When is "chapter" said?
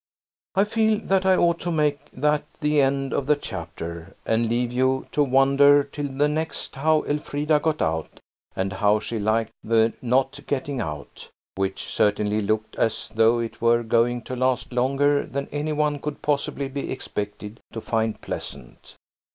3.35-4.15